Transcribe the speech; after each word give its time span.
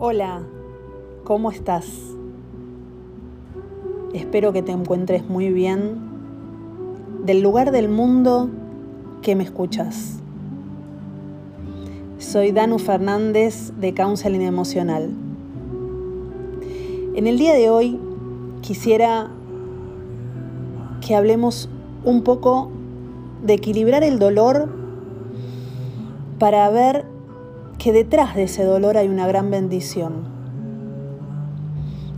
Hola, 0.00 0.42
¿cómo 1.24 1.50
estás? 1.50 1.88
Espero 4.14 4.52
que 4.52 4.62
te 4.62 4.70
encuentres 4.70 5.28
muy 5.28 5.50
bien 5.50 5.98
del 7.24 7.40
lugar 7.40 7.72
del 7.72 7.88
mundo 7.88 8.48
que 9.22 9.34
me 9.34 9.42
escuchas. 9.42 10.20
Soy 12.18 12.52
Danu 12.52 12.78
Fernández 12.78 13.72
de 13.80 13.92
Counseling 13.92 14.42
Emocional. 14.42 15.10
En 17.16 17.26
el 17.26 17.36
día 17.36 17.54
de 17.54 17.68
hoy 17.68 17.98
quisiera 18.60 19.32
que 21.04 21.16
hablemos 21.16 21.68
un 22.04 22.22
poco 22.22 22.70
de 23.42 23.54
equilibrar 23.54 24.04
el 24.04 24.20
dolor 24.20 24.68
para 26.38 26.70
ver 26.70 27.17
que 27.78 27.92
detrás 27.92 28.34
de 28.34 28.42
ese 28.44 28.64
dolor 28.64 28.96
hay 28.96 29.08
una 29.08 29.26
gran 29.26 29.50
bendición. 29.50 30.36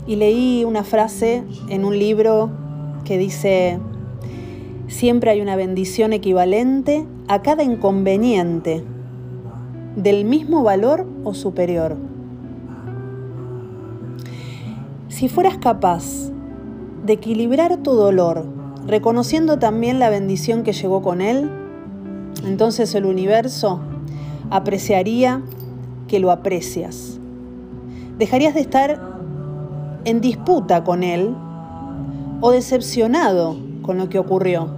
Y 0.06 0.16
leí 0.16 0.64
una 0.64 0.82
frase 0.82 1.44
en 1.68 1.84
un 1.84 1.98
libro 1.98 2.50
que 3.04 3.18
dice, 3.18 3.78
siempre 4.88 5.30
hay 5.30 5.40
una 5.40 5.56
bendición 5.56 6.12
equivalente 6.12 7.06
a 7.28 7.42
cada 7.42 7.62
inconveniente, 7.62 8.82
del 9.96 10.24
mismo 10.24 10.62
valor 10.62 11.06
o 11.24 11.34
superior. 11.34 11.96
Si 15.08 15.28
fueras 15.28 15.58
capaz 15.58 16.30
de 17.04 17.12
equilibrar 17.12 17.76
tu 17.78 17.92
dolor, 17.92 18.46
reconociendo 18.86 19.58
también 19.58 19.98
la 19.98 20.08
bendición 20.08 20.62
que 20.62 20.72
llegó 20.72 21.02
con 21.02 21.20
él, 21.20 21.50
entonces 22.44 22.94
el 22.94 23.04
universo 23.04 23.80
apreciaría 24.50 25.42
que 26.08 26.18
lo 26.18 26.32
aprecias. 26.32 27.18
Dejarías 28.18 28.54
de 28.54 28.60
estar 28.60 29.00
en 30.04 30.20
disputa 30.20 30.82
con 30.84 31.02
él 31.02 31.34
o 32.40 32.50
decepcionado 32.50 33.56
con 33.82 33.96
lo 33.96 34.08
que 34.08 34.18
ocurrió. 34.18 34.68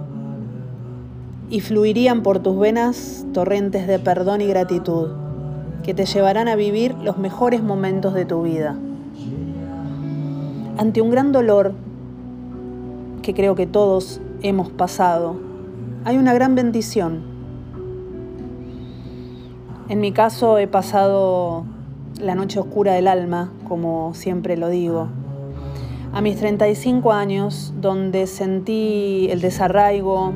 Y 1.49 1.59
fluirían 1.59 2.23
por 2.23 2.39
tus 2.39 2.57
venas 2.57 3.25
torrentes 3.33 3.87
de 3.87 3.99
perdón 3.99 4.41
y 4.41 4.47
gratitud 4.47 5.09
que 5.83 5.93
te 5.93 6.05
llevarán 6.05 6.47
a 6.47 6.55
vivir 6.55 6.95
los 7.03 7.17
mejores 7.17 7.61
momentos 7.61 8.13
de 8.13 8.25
tu 8.25 8.43
vida. 8.43 8.77
Ante 10.77 11.01
un 11.01 11.09
gran 11.09 11.31
dolor 11.31 11.73
que 13.21 13.33
creo 13.33 13.55
que 13.55 13.67
todos 13.67 14.21
hemos 14.41 14.69
pasado, 14.69 15.35
hay 16.05 16.17
una 16.17 16.33
gran 16.33 16.55
bendición 16.55 17.32
en 19.89 19.99
mi 19.99 20.11
caso 20.11 20.57
he 20.57 20.67
pasado 20.67 21.65
la 22.19 22.35
noche 22.35 22.59
oscura 22.59 22.93
del 22.93 23.07
alma, 23.07 23.51
como 23.67 24.13
siempre 24.13 24.57
lo 24.57 24.69
digo. 24.69 25.09
A 26.13 26.21
mis 26.21 26.37
35 26.37 27.11
años, 27.11 27.73
donde 27.81 28.27
sentí 28.27 29.27
el 29.31 29.41
desarraigo, 29.41 30.31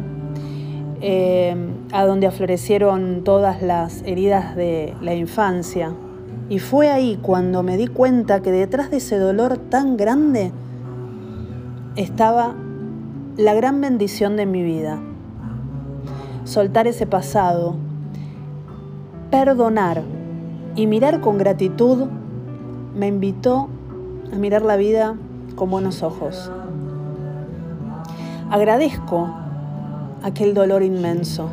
eh, 1.01 1.55
a 1.91 2.05
donde 2.05 2.27
aflorecieron 2.27 3.23
todas 3.23 3.61
las 3.61 4.01
heridas 4.03 4.55
de 4.55 4.95
la 5.01 5.13
infancia. 5.13 5.93
Y 6.49 6.59
fue 6.59 6.89
ahí 6.89 7.19
cuando 7.21 7.61
me 7.61 7.77
di 7.77 7.87
cuenta 7.87 8.41
que 8.41 8.51
detrás 8.51 8.89
de 8.89 8.97
ese 8.97 9.17
dolor 9.17 9.57
tan 9.57 9.97
grande 9.97 10.51
estaba 11.95 12.55
la 13.37 13.53
gran 13.53 13.79
bendición 13.81 14.35
de 14.35 14.45
mi 14.45 14.63
vida. 14.63 14.99
Soltar 16.43 16.87
ese 16.87 17.05
pasado, 17.05 17.75
perdonar 19.29 20.03
y 20.75 20.87
mirar 20.87 21.21
con 21.21 21.37
gratitud 21.37 22.05
me 22.95 23.07
invitó 23.07 23.67
a 24.31 24.35
mirar 24.35 24.61
la 24.61 24.77
vida 24.77 25.15
con 25.55 25.69
buenos 25.69 26.03
ojos. 26.03 26.51
Agradezco 28.49 29.29
aquel 30.23 30.53
dolor 30.53 30.83
inmenso 30.83 31.49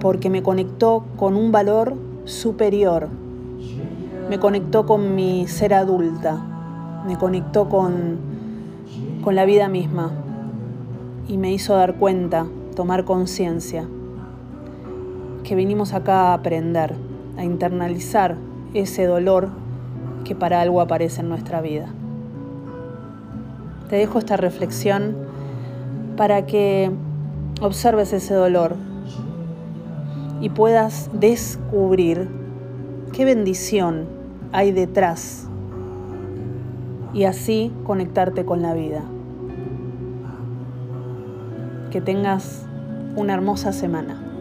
porque 0.00 0.30
me 0.30 0.42
conectó 0.42 1.04
con 1.16 1.36
un 1.36 1.52
valor 1.52 1.94
superior, 2.24 3.08
me 4.28 4.38
conectó 4.38 4.86
con 4.86 5.14
mi 5.14 5.46
ser 5.46 5.74
adulta, 5.74 6.38
me 7.06 7.16
conectó 7.16 7.68
con, 7.68 8.18
con 9.22 9.34
la 9.34 9.44
vida 9.44 9.68
misma. 9.68 10.10
Y 11.26 11.38
me 11.38 11.52
hizo 11.52 11.74
dar 11.74 11.94
cuenta, 11.94 12.46
tomar 12.74 13.06
conciencia 13.06 13.86
que 15.44 15.54
vinimos 15.54 15.92
acá 15.92 16.30
a 16.30 16.34
aprender, 16.34 16.94
a 17.36 17.44
internalizar 17.44 18.36
ese 18.72 19.06
dolor 19.06 19.50
que 20.24 20.34
para 20.34 20.60
algo 20.60 20.80
aparece 20.80 21.20
en 21.20 21.28
nuestra 21.28 21.60
vida. 21.60 21.86
Te 23.88 23.96
dejo 23.96 24.18
esta 24.18 24.36
reflexión 24.36 25.14
para 26.16 26.46
que 26.46 26.90
observes 27.60 28.12
ese 28.12 28.34
dolor 28.34 28.74
y 30.40 30.48
puedas 30.48 31.10
descubrir 31.12 32.28
qué 33.12 33.24
bendición 33.24 34.06
hay 34.52 34.72
detrás 34.72 35.46
y 37.12 37.24
así 37.24 37.72
conectarte 37.84 38.44
con 38.44 38.62
la 38.62 38.74
vida. 38.74 39.02
Que 41.90 42.00
tengas 42.00 42.66
una 43.14 43.34
hermosa 43.34 43.72
semana. 43.72 44.33